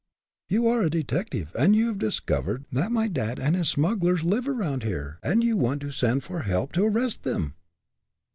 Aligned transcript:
"You 0.49 0.67
are 0.67 0.81
a 0.81 0.89
detective, 0.89 1.55
and 1.55 1.75
you 1.75 1.85
have 1.89 1.99
discovered 1.99 2.65
that 2.71 2.91
my 2.91 3.07
dad 3.07 3.37
and 3.39 3.55
his 3.55 3.69
smugglers 3.69 4.23
live 4.23 4.47
around 4.49 4.81
here, 4.81 5.19
and 5.21 5.43
you 5.43 5.55
want 5.55 5.81
to 5.81 5.91
send 5.91 6.23
for 6.23 6.39
help 6.41 6.71
to 6.71 6.85
arrest 6.85 7.21
them!" 7.21 7.53